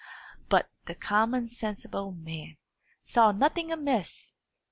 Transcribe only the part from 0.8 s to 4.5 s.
the common sensible man saw nothing amiss.